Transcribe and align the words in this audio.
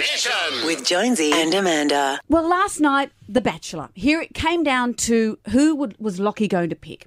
Mission. 0.00 0.64
With 0.64 0.82
Jonesy 0.82 1.30
and 1.30 1.52
Amanda. 1.52 2.18
Well, 2.26 2.48
last 2.48 2.80
night, 2.80 3.12
The 3.28 3.42
Bachelor. 3.42 3.90
Here 3.92 4.18
it 4.22 4.32
came 4.32 4.62
down 4.62 4.94
to 4.94 5.38
who 5.50 5.76
would, 5.76 5.94
was 5.98 6.18
Locky 6.18 6.48
going 6.48 6.70
to 6.70 6.74
pick. 6.76 7.06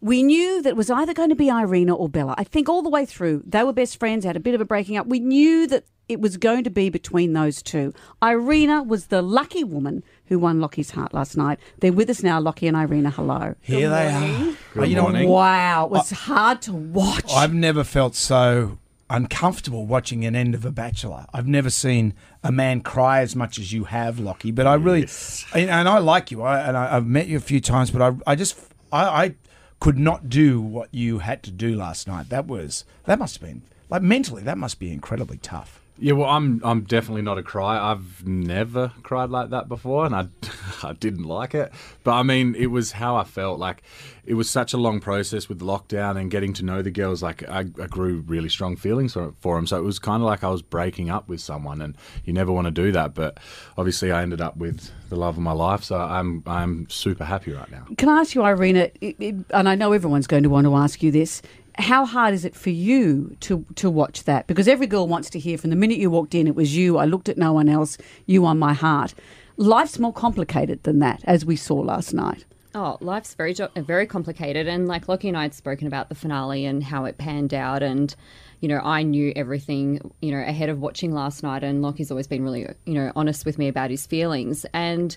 We 0.00 0.24
knew 0.24 0.60
that 0.60 0.70
it 0.70 0.76
was 0.76 0.90
either 0.90 1.14
going 1.14 1.28
to 1.28 1.36
be 1.36 1.48
Irena 1.48 1.94
or 1.94 2.08
Bella. 2.08 2.34
I 2.36 2.42
think 2.42 2.68
all 2.68 2.82
the 2.82 2.88
way 2.88 3.06
through, 3.06 3.44
they 3.46 3.62
were 3.62 3.72
best 3.72 3.96
friends, 3.96 4.24
had 4.24 4.34
a 4.34 4.40
bit 4.40 4.56
of 4.56 4.60
a 4.60 4.64
breaking 4.64 4.96
up. 4.96 5.06
We 5.06 5.20
knew 5.20 5.68
that 5.68 5.84
it 6.08 6.20
was 6.20 6.36
going 6.36 6.64
to 6.64 6.70
be 6.70 6.90
between 6.90 7.32
those 7.32 7.62
two. 7.62 7.94
Irena 8.20 8.82
was 8.82 9.06
the 9.06 9.22
lucky 9.22 9.62
woman 9.62 10.02
who 10.26 10.40
won 10.40 10.60
Locky's 10.60 10.90
heart 10.90 11.14
last 11.14 11.36
night. 11.36 11.60
They're 11.78 11.92
with 11.92 12.10
us 12.10 12.24
now, 12.24 12.40
Locky 12.40 12.66
and 12.66 12.76
Irena. 12.76 13.10
Hello. 13.10 13.54
Here 13.60 13.88
they 13.88 14.08
are. 14.08 14.56
Good 14.74 14.88
you 14.88 14.96
know, 14.96 15.02
morning. 15.02 15.28
Wow, 15.28 15.84
it 15.84 15.92
was 15.92 16.10
hard 16.10 16.60
to 16.62 16.72
watch. 16.72 17.30
I've 17.32 17.54
never 17.54 17.84
felt 17.84 18.16
so 18.16 18.78
uncomfortable 19.10 19.86
watching 19.86 20.24
an 20.24 20.34
end 20.34 20.54
of 20.54 20.64
a 20.64 20.70
Bachelor. 20.70 21.26
I've 21.34 21.46
never 21.46 21.70
seen 21.70 22.14
a 22.42 22.50
man 22.50 22.80
cry 22.80 23.20
as 23.20 23.36
much 23.36 23.58
as 23.58 23.72
you 23.72 23.84
have, 23.84 24.18
Locky. 24.18 24.50
But 24.50 24.66
I 24.66 24.74
really, 24.74 25.08
and, 25.54 25.68
and 25.68 25.88
I 25.88 25.98
like 25.98 26.30
you, 26.30 26.42
I, 26.42 26.60
and 26.60 26.76
I, 26.76 26.96
I've 26.96 27.06
met 27.06 27.26
you 27.26 27.36
a 27.36 27.40
few 27.40 27.60
times, 27.60 27.90
but 27.90 28.00
I, 28.00 28.32
I 28.32 28.34
just, 28.34 28.58
I, 28.90 29.04
I 29.24 29.34
could 29.80 29.98
not 29.98 30.28
do 30.28 30.60
what 30.60 30.88
you 30.94 31.18
had 31.18 31.42
to 31.42 31.50
do 31.50 31.74
last 31.74 32.06
night. 32.06 32.30
That 32.30 32.46
was, 32.46 32.84
that 33.04 33.18
must 33.18 33.38
have 33.38 33.48
been, 33.48 33.62
like 33.90 34.00
mentally, 34.00 34.42
that 34.42 34.56
must 34.56 34.78
be 34.78 34.90
incredibly 34.92 35.38
tough. 35.38 35.81
Yeah, 35.98 36.14
well, 36.14 36.28
I'm 36.28 36.60
I'm 36.64 36.82
definitely 36.82 37.22
not 37.22 37.38
a 37.38 37.42
cry. 37.42 37.78
I've 37.78 38.26
never 38.26 38.92
cried 39.02 39.30
like 39.30 39.50
that 39.50 39.68
before, 39.68 40.06
and 40.06 40.14
I 40.14 40.28
I 40.82 40.94
didn't 40.94 41.24
like 41.24 41.54
it. 41.54 41.72
But 42.02 42.12
I 42.12 42.22
mean, 42.22 42.54
it 42.54 42.68
was 42.68 42.92
how 42.92 43.16
I 43.16 43.24
felt. 43.24 43.58
Like 43.58 43.82
it 44.24 44.34
was 44.34 44.48
such 44.48 44.72
a 44.72 44.78
long 44.78 45.00
process 45.00 45.48
with 45.48 45.60
lockdown 45.60 46.18
and 46.18 46.30
getting 46.30 46.54
to 46.54 46.64
know 46.64 46.80
the 46.80 46.90
girls. 46.90 47.22
Like 47.22 47.48
I, 47.48 47.60
I 47.60 47.86
grew 47.86 48.20
really 48.26 48.48
strong 48.48 48.76
feelings 48.76 49.12
for, 49.12 49.34
for 49.40 49.56
them. 49.56 49.66
So 49.66 49.76
it 49.76 49.82
was 49.82 49.98
kind 49.98 50.22
of 50.22 50.26
like 50.26 50.42
I 50.42 50.48
was 50.48 50.62
breaking 50.62 51.10
up 51.10 51.28
with 51.28 51.40
someone, 51.40 51.82
and 51.82 51.96
you 52.24 52.32
never 52.32 52.50
want 52.50 52.66
to 52.66 52.70
do 52.70 52.90
that. 52.92 53.14
But 53.14 53.38
obviously, 53.76 54.10
I 54.10 54.22
ended 54.22 54.40
up 54.40 54.56
with 54.56 54.90
the 55.10 55.16
love 55.16 55.36
of 55.36 55.42
my 55.42 55.52
life. 55.52 55.84
So 55.84 55.98
I'm 55.98 56.42
I'm 56.46 56.88
super 56.88 57.24
happy 57.24 57.52
right 57.52 57.70
now. 57.70 57.86
Can 57.98 58.08
I 58.08 58.20
ask 58.20 58.34
you, 58.34 58.44
Irina, 58.44 58.90
it, 59.00 59.16
it, 59.20 59.34
and 59.50 59.68
I 59.68 59.74
know 59.74 59.92
everyone's 59.92 60.26
going 60.26 60.42
to 60.44 60.48
want 60.48 60.64
to 60.64 60.74
ask 60.74 61.02
you 61.02 61.10
this, 61.10 61.42
how 61.76 62.04
hard 62.04 62.34
is 62.34 62.44
it 62.44 62.54
for 62.54 62.70
you 62.70 63.36
to, 63.40 63.64
to 63.76 63.90
watch 63.90 64.24
that? 64.24 64.46
Because 64.46 64.68
every 64.68 64.86
girl 64.86 65.08
wants 65.08 65.30
to 65.30 65.38
hear 65.38 65.58
from 65.58 65.70
the 65.70 65.76
minute 65.76 65.98
you 65.98 66.10
walked 66.10 66.34
in, 66.34 66.46
it 66.46 66.54
was 66.54 66.76
you, 66.76 66.98
I 66.98 67.04
looked 67.04 67.28
at 67.28 67.38
no 67.38 67.52
one 67.52 67.68
else, 67.68 67.98
you 68.26 68.44
on 68.44 68.58
my 68.58 68.74
heart. 68.74 69.14
Life's 69.56 69.98
more 69.98 70.12
complicated 70.12 70.82
than 70.82 70.98
that, 71.00 71.22
as 71.24 71.44
we 71.44 71.56
saw 71.56 71.76
last 71.76 72.12
night. 72.12 72.44
Oh, 72.74 72.96
life's 73.00 73.34
very 73.34 73.54
very 73.76 74.06
complicated, 74.06 74.66
and 74.66 74.88
like 74.88 75.06
Locky 75.06 75.28
and 75.28 75.36
I 75.36 75.42
had 75.42 75.52
spoken 75.54 75.86
about 75.86 76.08
the 76.08 76.14
finale 76.14 76.64
and 76.64 76.82
how 76.82 77.04
it 77.04 77.18
panned 77.18 77.52
out, 77.52 77.82
and 77.82 78.14
you 78.60 78.68
know 78.68 78.80
I 78.82 79.02
knew 79.02 79.30
everything 79.36 80.12
you 80.22 80.32
know 80.32 80.40
ahead 80.40 80.70
of 80.70 80.80
watching 80.80 81.12
last 81.12 81.42
night, 81.42 81.62
and 81.62 81.82
Locky's 81.82 82.10
always 82.10 82.26
been 82.26 82.42
really 82.42 82.66
you 82.86 82.94
know 82.94 83.12
honest 83.14 83.44
with 83.44 83.58
me 83.58 83.68
about 83.68 83.90
his 83.90 84.06
feelings, 84.06 84.64
and 84.72 85.14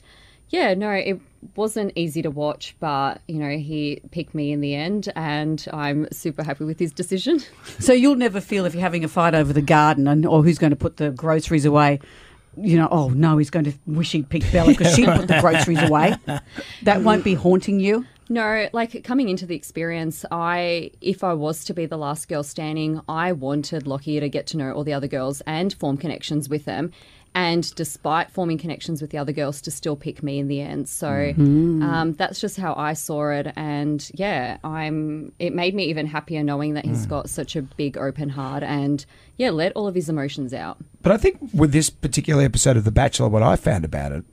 yeah, 0.49 0.73
no, 0.73 0.91
it 0.91 1.19
wasn't 1.55 1.91
easy 1.95 2.21
to 2.21 2.29
watch, 2.29 2.75
but 2.79 3.21
you 3.27 3.39
know 3.39 3.57
he 3.57 4.01
picked 4.11 4.33
me 4.35 4.51
in 4.51 4.61
the 4.61 4.75
end, 4.75 5.11
and 5.15 5.65
I'm 5.71 6.07
super 6.11 6.43
happy 6.43 6.63
with 6.65 6.79
his 6.79 6.91
decision. 6.91 7.41
So 7.79 7.93
you'll 7.93 8.15
never 8.15 8.41
feel 8.41 8.65
if 8.65 8.73
you're 8.73 8.81
having 8.81 9.03
a 9.03 9.07
fight 9.07 9.35
over 9.35 9.51
the 9.53 9.61
garden 9.61 10.07
and 10.07 10.25
or 10.25 10.43
who's 10.43 10.57
going 10.57 10.69
to 10.71 10.75
put 10.77 10.97
the 10.97 11.11
groceries 11.11 11.65
away. 11.65 11.99
You 12.57 12.77
know, 12.77 12.87
oh 12.89 13.09
no, 13.09 13.37
he's 13.37 13.49
going 13.49 13.65
to 13.65 13.73
wish 13.85 14.13
he'd 14.13 14.29
picked 14.29 14.51
Bella 14.51 14.69
because 14.69 14.95
she 14.95 15.05
put 15.05 15.27
the 15.27 15.39
groceries 15.41 15.81
away. 15.81 16.15
That 16.83 17.01
won't 17.01 17.23
be 17.23 17.33
haunting 17.33 17.79
you. 17.79 18.05
No, 18.27 18.67
like 18.73 19.03
coming 19.03 19.29
into 19.29 19.45
the 19.45 19.55
experience, 19.55 20.25
I 20.31 20.91
if 21.01 21.23
I 21.23 21.33
was 21.33 21.63
to 21.65 21.73
be 21.73 21.85
the 21.85 21.97
last 21.97 22.27
girl 22.27 22.43
standing, 22.43 23.01
I 23.07 23.31
wanted 23.31 23.85
Locky 23.85 24.19
to 24.19 24.29
get 24.29 24.47
to 24.47 24.57
know 24.57 24.71
all 24.71 24.83
the 24.83 24.93
other 24.93 25.07
girls 25.07 25.41
and 25.41 25.73
form 25.73 25.97
connections 25.97 26.49
with 26.49 26.65
them. 26.65 26.91
And 27.35 27.75
despite 27.75 28.31
forming 28.31 28.57
connections 28.57 29.01
with 29.01 29.11
the 29.11 29.17
other 29.17 29.33
girls, 29.33 29.59
to 29.63 29.71
still 29.71 29.97
pick 29.97 30.23
me 30.23 30.39
in 30.39 30.47
the 30.47 30.61
end. 30.61 30.87
So 30.87 31.33
um, 31.37 32.15
that's 32.17 32.39
just 32.39 32.55
how 32.55 32.73
I 32.75 32.93
saw 32.93 33.29
it. 33.29 33.51
And 33.57 34.09
yeah, 34.13 34.55
I'm. 34.63 35.33
It 35.37 35.53
made 35.53 35.75
me 35.75 35.83
even 35.83 36.05
happier 36.05 36.43
knowing 36.43 36.75
that 36.75 36.85
he's 36.85 37.05
got 37.05 37.29
such 37.29 37.57
a 37.57 37.61
big 37.61 37.97
open 37.97 38.29
heart 38.29 38.63
and 38.63 39.05
yeah, 39.35 39.49
let 39.49 39.73
all 39.73 39.85
of 39.85 39.95
his 39.95 40.07
emotions 40.07 40.53
out. 40.53 40.77
But 41.01 41.11
I 41.11 41.17
think 41.17 41.39
with 41.53 41.73
this 41.73 41.89
particular 41.89 42.41
episode 42.41 42.77
of 42.77 42.85
The 42.85 42.91
Bachelor, 42.91 43.27
what 43.27 43.43
I 43.43 43.57
found 43.57 43.83
about 43.83 44.13
it, 44.13 44.23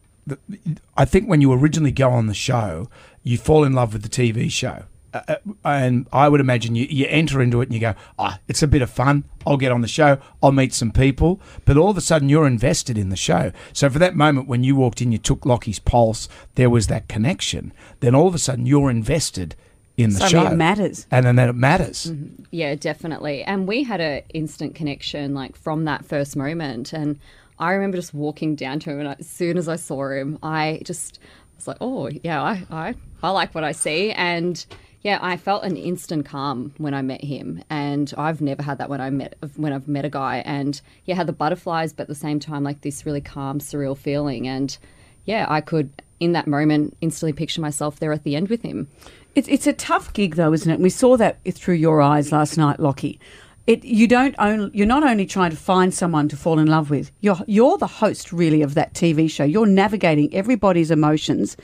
I 0.97 1.05
think 1.05 1.29
when 1.29 1.41
you 1.41 1.53
originally 1.53 1.91
go 1.91 2.09
on 2.11 2.29
the 2.29 2.35
show, 2.35 2.89
you 3.23 3.39
fall 3.39 3.65
in 3.65 3.73
love 3.73 3.93
with 3.93 4.03
the 4.03 4.09
TV 4.09 4.51
show. 4.51 4.85
Uh, 5.15 5.21
uh, 5.29 5.37
and 5.65 6.07
I 6.13 6.29
would 6.29 6.41
imagine 6.41 6.75
you, 6.75 6.87
you 6.89 7.07
enter 7.09 7.43
into 7.43 7.61
it 7.61 7.65
and 7.69 7.75
you 7.75 7.81
go, 7.81 7.95
ah, 8.19 8.39
it's 8.49 8.63
a 8.63 8.67
bit 8.67 8.81
of 8.81 8.91
fun. 8.91 9.25
I'll 9.47 9.59
get 9.59 9.71
on 9.71 9.83
the 9.83 9.89
show. 9.89 10.19
I'll 10.43 10.53
meet 10.53 10.73
some 10.73 10.91
people. 10.91 11.41
But 11.65 11.77
all 11.77 11.91
of 11.91 11.99
a 11.99 12.01
sudden, 12.01 12.29
you're 12.29 12.47
invested 12.47 12.97
in 12.97 13.11
the 13.11 13.17
show. 13.17 13.53
So 13.73 13.91
for 13.91 13.99
that 13.99 14.17
moment 14.17 14.49
when 14.49 14.65
you 14.65 14.75
walked 14.75 15.03
in, 15.03 15.13
you 15.13 15.19
took 15.19 15.45
Locky's 15.45 15.79
pulse, 15.79 16.29
there 16.55 16.71
was 16.71 16.87
that 16.87 17.09
connection. 17.09 17.73
Then 18.01 18.15
all 18.15 18.27
of 18.27 18.35
a 18.35 18.39
sudden, 18.39 18.65
you're 18.65 18.91
invested 18.91 19.55
in 19.99 20.11
the 20.11 20.21
Suddenly 20.21 20.47
show. 20.47 20.53
it 20.53 20.57
matters. 20.57 21.07
And 21.11 21.27
then 21.27 21.39
it 21.39 21.55
matters. 21.55 22.11
Yeah, 22.51 22.75
definitely. 22.75 23.43
And 23.43 23.69
we 23.69 23.85
had 23.85 24.01
an 24.01 24.23
instant 24.33 24.75
connection 24.75 25.35
like 25.35 25.57
from 25.57 25.85
that 25.85 26.07
first 26.07 26.37
moment. 26.37 26.95
And 26.95 27.19
I 27.59 27.73
remember 27.73 27.99
just 27.99 28.15
walking 28.15 28.57
down 28.57 28.81
to 28.81 28.91
him, 28.91 29.01
and 29.01 29.09
as 29.21 29.29
soon 29.29 29.57
as 29.57 29.69
I 29.69 29.77
saw 29.77 30.09
him, 30.09 30.39
I 30.43 30.81
just 30.85 31.19
was 31.63 31.69
like, 31.69 31.79
"Oh, 31.81 32.09
yeah, 32.23 32.43
I, 32.43 32.67
I, 32.71 32.95
I 33.23 33.31
like 33.31 33.55
what 33.55 33.65
I 33.65 33.73
see." 33.73 34.13
And 34.13 34.65
yeah, 35.03 35.19
I 35.21 35.37
felt 35.37 35.65
an 35.65 35.77
instant 35.77 36.27
calm 36.27 36.73
when 36.79 36.95
I 36.95 37.03
met 37.03 37.23
him, 37.25 37.63
and 37.69 38.13
I've 38.17 38.41
never 38.41 38.63
had 38.63 38.79
that 38.79 38.89
when 38.89 39.01
I 39.01 39.11
met 39.11 39.37
when 39.57 39.73
I've 39.73 39.89
met 39.89 40.05
a 40.05 40.11
guy. 40.11 40.43
And 40.45 40.81
yeah, 41.05 41.15
had 41.17 41.27
the 41.27 41.33
butterflies, 41.33 41.93
but 41.93 42.03
at 42.03 42.09
the 42.09 42.15
same 42.15 42.39
time, 42.39 42.63
like 42.63 42.83
this 42.83 43.05
really 43.05 43.21
calm, 43.21 43.59
surreal 43.59 43.97
feeling. 43.97 44.47
And 44.47 44.77
yeah, 45.25 45.47
I 45.49 45.61
could 45.61 45.91
in 46.21 46.33
that 46.33 46.47
moment 46.47 46.97
instantly 47.01 47.33
picture 47.33 47.61
myself 47.61 47.99
there 47.99 48.13
at 48.13 48.23
the 48.23 48.37
end 48.37 48.49
with 48.49 48.63
him. 48.63 48.89
It's 49.35 49.49
it's 49.49 49.67
a 49.67 49.73
tough 49.73 50.13
gig 50.13 50.37
though, 50.37 50.53
isn't 50.53 50.71
it? 50.71 50.79
We 50.79 50.91
saw 50.91 51.17
that 51.17 51.39
through 51.53 51.75
your 51.77 52.01
eyes 52.01 52.31
last 52.31 52.57
night, 52.57 52.79
Locky. 52.79 53.19
It 53.67 53.85
you 53.85 54.09
don't 54.09 54.35
you're 54.75 54.87
not 54.87 55.05
only 55.05 55.25
trying 55.25 55.51
to 55.53 55.57
find 55.57 55.95
someone 55.95 56.29
to 56.29 56.37
fall 56.37 56.59
in 56.59 56.67
love 56.67 56.91
with. 56.91 57.13
You're 57.21 57.39
you're 57.47 57.79
the 57.79 57.87
host 57.87 58.33
really 58.33 58.63
of 58.63 58.75
that 58.75 58.93
TV 58.95 59.31
show. 59.31 59.45
You're 59.45 59.67
navigating 59.67 60.35
everybody's 60.35 60.91
emotions, 60.91 61.57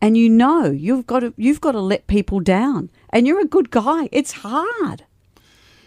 and 0.00 0.16
you 0.16 0.30
know 0.30 0.70
you've 0.70 1.06
got 1.06 1.20
to 1.20 1.34
you've 1.36 1.60
got 1.60 1.72
to 1.72 1.80
let 1.80 2.06
people 2.06 2.40
down. 2.40 2.90
And 3.10 3.26
you're 3.26 3.40
a 3.40 3.46
good 3.46 3.70
guy. 3.70 4.08
It's 4.12 4.32
hard. 4.32 5.04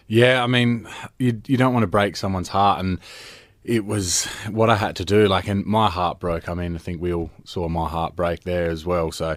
Yeah, 0.06 0.44
I 0.44 0.46
mean, 0.46 0.86
you 1.18 1.42
you 1.46 1.56
don't 1.56 1.72
want 1.72 1.82
to 1.82 1.88
break 1.88 2.16
someone's 2.16 2.48
heart, 2.48 2.78
and 2.78 3.00
it 3.64 3.84
was 3.84 4.26
what 4.48 4.70
I 4.70 4.76
had 4.76 4.94
to 4.96 5.04
do. 5.04 5.26
Like, 5.26 5.48
and 5.48 5.66
my 5.66 5.90
heart 5.90 6.20
broke. 6.20 6.48
I 6.48 6.54
mean, 6.54 6.76
I 6.76 6.78
think 6.78 7.02
we 7.02 7.12
all 7.12 7.30
saw 7.44 7.68
my 7.68 7.88
heart 7.88 8.14
break 8.14 8.44
there 8.44 8.70
as 8.70 8.86
well. 8.86 9.10
So 9.10 9.36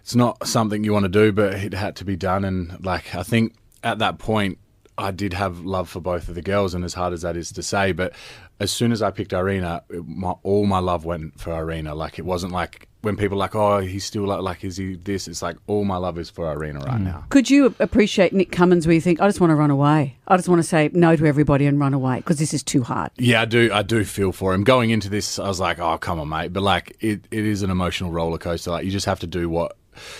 it's 0.00 0.14
not 0.14 0.46
something 0.46 0.84
you 0.84 0.92
want 0.92 1.04
to 1.04 1.08
do, 1.08 1.32
but 1.32 1.54
it 1.54 1.74
had 1.74 1.96
to 1.96 2.04
be 2.04 2.14
done. 2.14 2.44
And 2.44 2.84
like, 2.84 3.14
I 3.14 3.24
think 3.24 3.54
at 3.82 3.98
that 3.98 4.18
point, 4.18 4.58
I 4.96 5.10
did 5.10 5.32
have 5.32 5.60
love 5.60 5.88
for 5.88 6.00
both 6.00 6.28
of 6.28 6.34
the 6.34 6.42
girls, 6.42 6.74
and 6.74 6.84
as 6.84 6.94
hard 6.94 7.12
as 7.12 7.22
that 7.22 7.36
is 7.36 7.50
to 7.52 7.62
say, 7.62 7.92
but 7.92 8.12
as 8.60 8.70
soon 8.70 8.92
as 8.92 9.02
I 9.02 9.10
picked 9.10 9.32
Irena, 9.32 9.82
my, 9.90 10.34
all 10.42 10.66
my 10.66 10.78
love 10.78 11.04
went 11.04 11.40
for 11.40 11.52
Irena. 11.52 11.94
Like, 11.94 12.18
it 12.18 12.24
wasn't 12.24 12.52
like 12.52 12.88
when 13.04 13.16
people 13.16 13.36
are 13.36 13.40
like, 13.40 13.54
oh, 13.54 13.78
he's 13.78 14.04
still 14.04 14.24
like, 14.24 14.40
like, 14.40 14.64
is 14.64 14.76
he 14.76 14.94
this? 14.94 15.28
It's 15.28 15.42
like 15.42 15.56
all 15.66 15.84
my 15.84 15.96
love 15.96 16.18
is 16.18 16.30
for 16.30 16.50
Irena 16.50 16.80
right 16.80 17.00
mm. 17.00 17.04
now. 17.04 17.24
Could 17.28 17.50
you 17.50 17.74
appreciate 17.78 18.32
Nick 18.32 18.52
Cummins 18.52 18.86
where 18.86 18.94
you 18.94 19.00
think 19.00 19.20
I 19.20 19.26
just 19.26 19.40
want 19.40 19.50
to 19.50 19.56
run 19.56 19.70
away? 19.70 20.16
I 20.26 20.36
just 20.36 20.48
want 20.48 20.60
to 20.60 20.66
say 20.66 20.90
no 20.92 21.16
to 21.16 21.26
everybody 21.26 21.66
and 21.66 21.78
run 21.78 21.92
away 21.92 22.16
because 22.16 22.38
this 22.38 22.54
is 22.54 22.62
too 22.62 22.82
hard. 22.82 23.10
Yeah, 23.16 23.42
I 23.42 23.44
do. 23.44 23.70
I 23.72 23.82
do 23.82 24.04
feel 24.04 24.32
for 24.32 24.54
him. 24.54 24.64
Going 24.64 24.90
into 24.90 25.10
this, 25.10 25.38
I 25.38 25.48
was 25.48 25.60
like, 25.60 25.78
"Oh, 25.78 25.98
come 25.98 26.18
on, 26.20 26.28
mate!" 26.28 26.52
But 26.52 26.62
like, 26.62 26.96
it, 27.00 27.26
it 27.30 27.44
is 27.44 27.62
an 27.62 27.70
emotional 27.70 28.10
roller 28.10 28.38
coaster. 28.38 28.70
Like, 28.70 28.84
you 28.84 28.90
just 28.90 29.06
have 29.06 29.20
to 29.20 29.26
do 29.26 29.48
what 29.48 29.76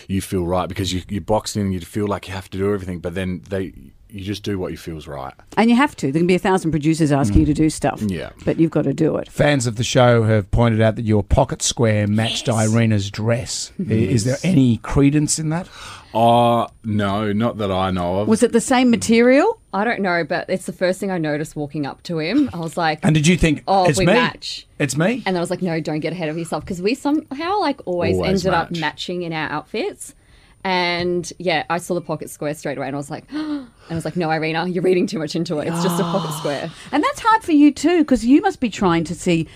you 0.08 0.20
feel 0.20 0.44
right 0.44 0.68
because 0.68 0.92
you 0.92 1.02
you 1.08 1.20
boxed 1.20 1.56
in, 1.56 1.62
and 1.62 1.74
you 1.74 1.80
feel 1.80 2.06
like 2.06 2.28
you 2.28 2.34
have 2.34 2.50
to 2.50 2.58
do 2.58 2.72
everything, 2.72 2.98
but 2.98 3.14
then 3.14 3.42
they 3.48 3.72
you 4.14 4.22
just 4.24 4.42
do 4.44 4.58
what 4.58 4.70
you 4.70 4.78
feels 4.78 5.06
right. 5.06 5.34
And 5.56 5.68
you 5.68 5.76
have 5.76 5.96
to. 5.96 6.12
There 6.12 6.20
can 6.20 6.26
be 6.26 6.34
a 6.36 6.38
thousand 6.38 6.70
producers 6.70 7.10
asking 7.12 7.40
you 7.40 7.46
to 7.46 7.54
do 7.54 7.68
stuff. 7.68 8.00
Mm. 8.00 8.10
Yeah. 8.10 8.30
But 8.44 8.58
you've 8.60 8.70
got 8.70 8.84
to 8.84 8.94
do 8.94 9.16
it. 9.16 9.28
Fans 9.30 9.66
of 9.66 9.76
the 9.76 9.84
show 9.84 10.22
have 10.22 10.50
pointed 10.50 10.80
out 10.80 10.96
that 10.96 11.04
your 11.04 11.22
pocket 11.22 11.62
square 11.62 12.06
matched 12.06 12.48
Irena's 12.48 13.10
dress. 13.10 13.72
I- 13.78 13.82
mm-hmm. 13.82 13.92
Is 13.92 14.24
there 14.24 14.36
any 14.44 14.76
credence 14.78 15.38
in 15.38 15.48
that? 15.50 15.68
Oh 16.16 16.68
no, 16.84 17.32
not 17.32 17.58
that 17.58 17.72
I 17.72 17.90
know 17.90 18.20
of. 18.20 18.28
Was 18.28 18.44
it 18.44 18.52
the 18.52 18.60
same 18.60 18.88
material? 18.88 19.58
I 19.72 19.82
don't 19.82 20.00
know, 20.00 20.22
but 20.22 20.48
it's 20.48 20.66
the 20.66 20.72
first 20.72 21.00
thing 21.00 21.10
I 21.10 21.18
noticed 21.18 21.56
walking 21.56 21.84
up 21.86 22.04
to 22.04 22.20
him. 22.20 22.48
I 22.52 22.58
was 22.58 22.76
like, 22.76 23.00
And 23.02 23.12
did 23.16 23.26
you 23.26 23.36
think, 23.36 23.64
Oh, 23.66 23.88
it's 23.88 23.98
we 23.98 24.06
me? 24.06 24.12
match. 24.12 24.64
It's 24.78 24.96
me? 24.96 25.14
And 25.26 25.34
then 25.34 25.36
I 25.36 25.40
was 25.40 25.50
like, 25.50 25.62
no, 25.62 25.80
don't 25.80 25.98
get 25.98 26.12
ahead 26.12 26.28
of 26.28 26.38
yourself 26.38 26.62
because 26.64 26.80
we 26.80 26.94
somehow 26.94 27.58
like 27.58 27.80
always, 27.84 28.14
Always 28.14 28.46
ended 28.46 28.56
up 28.56 28.70
match. 28.70 28.80
matching 28.80 29.22
in 29.22 29.32
our 29.32 29.50
outfits. 29.50 30.14
And 30.64 31.30
yeah, 31.38 31.64
I 31.68 31.76
saw 31.76 31.94
the 31.94 32.00
pocket 32.00 32.30
square 32.30 32.54
straight 32.54 32.78
away 32.78 32.86
and 32.86 32.96
I 32.96 32.98
was 32.98 33.10
like, 33.10 33.24
and 33.30 33.68
I 33.90 33.94
was 33.94 34.04
like, 34.04 34.16
no, 34.16 34.30
Irena, 34.30 34.66
you're 34.66 34.82
reading 34.82 35.06
too 35.06 35.18
much 35.18 35.36
into 35.36 35.58
it. 35.58 35.68
It's 35.68 35.82
just 35.82 36.00
a 36.00 36.04
pocket 36.04 36.32
square. 36.38 36.70
And 36.90 37.04
that's 37.04 37.20
hard 37.20 37.42
for 37.42 37.52
you 37.52 37.70
too, 37.70 37.98
because 37.98 38.24
you 38.24 38.40
must 38.40 38.60
be 38.60 38.70
trying 38.70 39.04
to 39.04 39.14
see. 39.14 39.46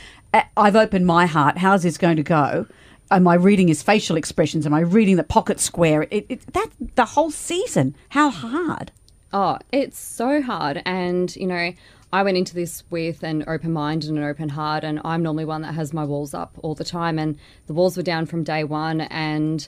I've 0.56 0.76
opened 0.76 1.06
my 1.06 1.24
heart. 1.24 1.58
How's 1.58 1.82
this 1.82 1.96
going 1.96 2.16
to 2.18 2.22
go? 2.22 2.66
Am 3.10 3.26
I 3.26 3.34
reading 3.34 3.68
his 3.68 3.82
facial 3.82 4.16
expressions? 4.16 4.66
Am 4.66 4.74
I 4.74 4.80
reading 4.80 5.16
the 5.16 5.24
pocket 5.24 5.58
square? 5.58 6.02
It, 6.10 6.26
it, 6.28 6.52
that 6.52 6.68
the 6.94 7.06
whole 7.06 7.30
season. 7.30 7.96
How 8.10 8.28
hard? 8.28 8.92
Oh, 9.32 9.58
it's 9.72 9.98
so 9.98 10.42
hard. 10.42 10.82
And, 10.84 11.34
you 11.34 11.46
know, 11.46 11.72
I 12.12 12.22
went 12.22 12.36
into 12.36 12.54
this 12.54 12.84
with 12.90 13.22
an 13.22 13.44
open 13.46 13.72
mind 13.72 14.04
and 14.04 14.18
an 14.18 14.24
open 14.24 14.50
heart, 14.50 14.84
and 14.84 15.00
I'm 15.04 15.22
normally 15.22 15.46
one 15.46 15.62
that 15.62 15.74
has 15.74 15.94
my 15.94 16.04
walls 16.04 16.34
up 16.34 16.58
all 16.62 16.74
the 16.74 16.84
time, 16.84 17.18
and 17.18 17.38
the 17.66 17.74
walls 17.74 17.96
were 17.96 18.02
down 18.02 18.26
from 18.26 18.44
day 18.44 18.64
one, 18.64 19.02
and 19.02 19.66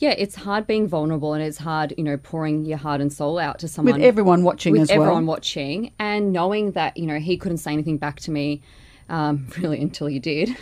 yeah, 0.00 0.14
it's 0.16 0.34
hard 0.34 0.66
being 0.66 0.88
vulnerable, 0.88 1.34
and 1.34 1.42
it's 1.42 1.58
hard, 1.58 1.92
you 1.98 2.02
know, 2.02 2.16
pouring 2.16 2.64
your 2.64 2.78
heart 2.78 3.02
and 3.02 3.12
soul 3.12 3.38
out 3.38 3.58
to 3.58 3.68
someone 3.68 3.96
With 3.96 4.02
everyone 4.02 4.44
watching 4.44 4.72
with 4.72 4.82
as 4.82 4.88
well. 4.88 5.02
everyone 5.02 5.26
watching, 5.26 5.92
and 5.98 6.32
knowing 6.32 6.72
that 6.72 6.96
you 6.96 7.06
know 7.06 7.18
he 7.18 7.36
couldn't 7.36 7.58
say 7.58 7.72
anything 7.72 7.98
back 7.98 8.18
to 8.20 8.30
me. 8.30 8.62
Um, 9.10 9.48
really, 9.58 9.78
until 9.80 10.08
you 10.08 10.18
did. 10.18 10.56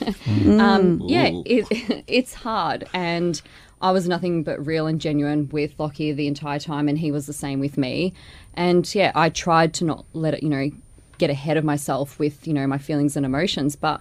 um, 0.61 1.01
yeah, 1.05 1.31
it, 1.47 1.67
it's 2.09 2.35
hard, 2.35 2.89
and 2.93 3.41
I 3.81 3.93
was 3.93 4.09
nothing 4.09 4.43
but 4.43 4.67
real 4.67 4.89
and 4.89 5.01
genuine 5.01 5.49
with 5.51 5.79
Locky 5.79 6.11
the 6.11 6.27
entire 6.27 6.59
time, 6.59 6.89
and 6.89 6.99
he 6.99 7.13
was 7.13 7.27
the 7.27 7.33
same 7.33 7.61
with 7.61 7.79
me. 7.79 8.15
And 8.55 8.93
yeah, 8.93 9.13
I 9.15 9.29
tried 9.29 9.73
to 9.75 9.85
not 9.85 10.05
let 10.15 10.35
it, 10.35 10.43
you 10.43 10.49
know, 10.49 10.69
get 11.19 11.31
ahead 11.31 11.57
of 11.57 11.63
myself 11.63 12.19
with 12.19 12.45
you 12.45 12.55
know 12.55 12.67
my 12.67 12.79
feelings 12.79 13.17
and 13.17 13.25
emotions, 13.25 13.77
but. 13.77 14.01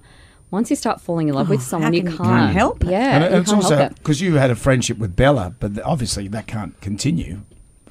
Once 0.50 0.70
you 0.70 0.76
start 0.76 1.02
falling 1.02 1.28
in 1.28 1.34
love 1.34 1.50
with 1.50 1.60
oh, 1.60 1.64
someone, 1.64 1.94
you 1.94 2.02
can 2.02 2.12
you- 2.12 2.18
can't, 2.18 2.30
can't 2.30 2.54
help 2.54 2.84
it. 2.84 2.90
Yeah, 2.90 3.16
and 3.16 3.34
you 3.34 3.40
it's 3.42 3.50
can't 3.50 3.64
also 3.64 3.76
help 3.76 3.92
it. 3.92 3.98
because 3.98 4.22
you 4.22 4.36
had 4.36 4.50
a 4.50 4.56
friendship 4.56 4.98
with 4.98 5.16
Bella, 5.16 5.54
but 5.60 5.80
obviously 5.84 6.28
that 6.30 6.48
can't 6.48 6.80
continue. 6.82 7.42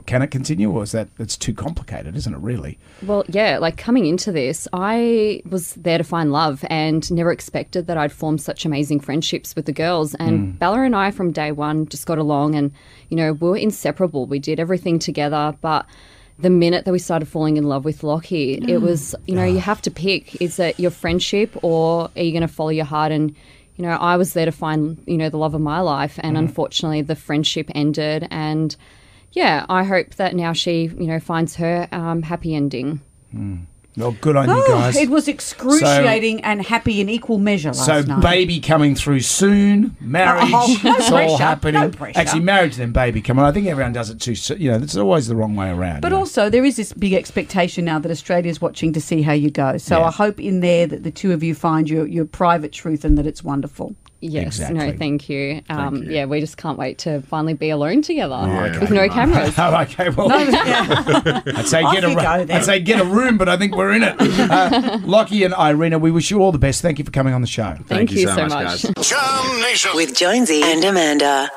Can 0.07 0.23
it 0.23 0.29
continue, 0.29 0.71
or 0.71 0.85
is 0.85 0.93
that 0.93 1.09
it's 1.19 1.37
too 1.37 1.53
complicated, 1.53 2.17
isn't 2.17 2.33
it? 2.33 2.39
Really? 2.39 2.79
Well, 3.03 3.25
yeah, 3.27 3.59
like 3.59 3.77
coming 3.77 4.07
into 4.07 4.31
this, 4.31 4.69
I 4.73 5.43
was 5.45 5.75
there 5.75 5.99
to 5.99 6.05
find 6.05 6.31
love 6.31 6.65
and 6.71 7.11
never 7.11 7.33
expected 7.33 7.89
that 7.89 7.99
I'd 7.99 8.13
form 8.13 8.39
such 8.39 8.65
amazing 8.65 9.01
friendships 9.01 9.57
with 9.57 9.67
the 9.67 9.73
girls. 9.73 10.15
And 10.15 10.39
hmm. 10.39 10.51
Bella 10.59 10.83
and 10.83 10.95
I, 10.95 11.11
from 11.11 11.33
day 11.33 11.51
one, 11.51 11.89
just 11.89 12.07
got 12.07 12.19
along 12.19 12.55
and, 12.55 12.71
you 13.09 13.17
know, 13.17 13.33
we 13.33 13.49
were 13.49 13.57
inseparable. 13.57 14.27
We 14.27 14.39
did 14.39 14.61
everything 14.61 15.01
together. 15.01 15.57
But 15.61 15.87
the 16.39 16.51
minute 16.51 16.85
that 16.85 16.93
we 16.93 16.99
started 16.99 17.27
falling 17.27 17.57
in 17.57 17.65
love 17.65 17.85
with 17.85 18.03
Locky, 18.03 18.55
it 18.55 18.79
was, 18.79 19.15
you 19.27 19.35
know, 19.35 19.45
you 19.45 19.59
ah. 19.59 19.61
have 19.61 19.83
to 19.83 19.91
pick 19.91 20.41
is 20.41 20.59
it 20.59 20.79
your 20.79 20.91
friendship 20.91 21.57
or 21.63 22.11
are 22.15 22.23
you 22.23 22.31
going 22.31 22.43
to 22.43 22.49
follow 22.49 22.71
your 22.71 22.85
heart? 22.85 23.11
And, 23.11 23.35
you 23.77 23.83
know, 23.83 23.91
I 23.91 24.17
was 24.17 24.35
there 24.35 24.45
to 24.45 24.53
find, 24.53 25.03
you 25.07 25.17
know, 25.17 25.31
the 25.31 25.39
love 25.39 25.55
of 25.55 25.61
my 25.61 25.81
life. 25.81 26.19
And 26.23 26.37
mm-hmm. 26.37 26.47
unfortunately, 26.47 27.03
the 27.03 27.17
friendship 27.17 27.71
ended. 27.75 28.29
And, 28.31 28.77
yeah, 29.33 29.65
I 29.69 29.85
hope 29.85 30.17
that 30.17 30.35
now 30.35 30.53
she, 30.53 30.85
you 30.85 31.07
know, 31.07 31.21
finds 31.21 31.57
her 31.57 31.89
um, 31.93 32.23
happy 32.23 32.55
ending. 32.55 33.01
Hmm. 33.31 33.57
Well, 33.97 34.15
good 34.21 34.37
on 34.37 34.49
you 34.49 34.55
Oh, 34.55 34.69
guys. 34.69 34.97
it 34.97 35.09
was 35.09 35.27
excruciating 35.27 36.43
and 36.45 36.61
happy 36.65 37.01
in 37.01 37.09
equal 37.09 37.39
measure 37.39 37.69
last 37.71 37.87
so 37.87 38.03
night. 38.03 38.21
baby 38.23 38.61
coming 38.61 38.95
through 38.95 39.21
soon, 39.21 39.97
marriage, 40.01 40.51
Oh, 40.53 40.77
no 40.85 40.97
it's 40.97 41.11
all 41.11 41.39
happening. 41.39 41.91
no. 41.99 42.07
Actually, 42.15 42.41
marriage 42.43 42.77
then 42.77 42.93
baby 42.93 43.23
come 43.23 43.39
on. 43.39 43.47
I 43.47 43.53
think 43.53 43.67
everyone 43.69 43.93
does 43.95 44.11
it 44.11 44.21
too. 44.21 44.35
So, 44.35 44.55
you 44.55 44.71
know, 44.71 44.77
it's 44.79 44.97
always 44.97 45.29
the 45.29 45.37
wrong 45.37 45.57
way 45.57 45.71
around. 45.71 46.03
But 46.03 46.09
you 46.09 46.17
know. 46.17 46.19
also, 46.21 46.51
there 46.51 46.65
is 46.65 46.77
this 46.77 46.93
big 46.93 47.15
expectation 47.15 47.87
now 47.87 47.99
that 47.99 48.11
Australia's 48.11 48.61
watching 48.61 48.93
to 48.93 49.01
see 49.01 49.23
how 49.23 49.33
you 49.33 49.51
go. 49.51 49.79
So 49.79 49.99
Yeah. 49.99 50.07
I 50.07 50.11
hope 50.11 50.41
in 50.41 50.61
there 50.61 50.87
that 50.87 51.03
the 51.03 51.11
two 51.11 51.33
of 51.33 51.43
you 51.43 51.55
find 51.55 51.89
your, 51.89 52.07
your 52.07 52.27
private 52.27 52.73
truth 52.73 53.05
and 53.05 53.17
that 53.17 53.27
it's 53.27 53.43
wonderful. 53.43 53.95
Yes, 54.21 54.47
Exactly. 54.59 54.79
no, 54.79 54.97
thank 54.97 55.29
you. 55.29 55.63
Um, 55.69 55.97
you. 56.03 56.11
Yeah, 56.11 56.25
we 56.25 56.41
just 56.41 56.57
can't 56.57 56.79
wait 56.79 56.99
to 57.01 57.21
finally 57.23 57.53
be 57.55 57.71
alone 57.71 58.01
together 58.03 58.35
Yeah. 58.47 58.81
with 58.81 58.91
no 58.91 59.09
cameras. 59.09 59.55
Oh, 59.59 59.75
okay. 59.83 60.09
Well, 60.09 60.29
I'd 60.33 61.67
say 61.67 61.83
get 61.83 62.05
a, 62.05 62.15
go, 62.15 62.21
I'd 62.55 62.65
say 62.65 62.81
get 62.81 63.01
a 63.01 63.05
room, 63.05 63.37
but 63.39 63.49
I 63.49 63.57
think 63.57 63.77
we're 63.77 63.93
in 63.93 64.03
it. 64.03 64.17
Uh, 64.47 64.99
Locky 65.05 65.43
and 65.45 65.55
Irena, 65.55 65.99
we 65.99 66.11
wish 66.11 66.31
you 66.31 66.41
all 66.41 66.53
the 66.53 66.59
best. 66.59 66.81
Thank 66.81 66.99
you 66.99 67.05
for 67.05 67.11
coming 67.11 67.35
on 67.35 67.41
the 67.41 67.47
show. 67.47 67.77
Thank, 67.87 68.13
you, 68.13 68.27
so 68.29 68.47
much. 68.47 68.85
guys. 68.85 69.95
With 69.95 70.15
Jonesy 70.17 70.63
and 70.63 70.85
Amanda. 70.85 71.51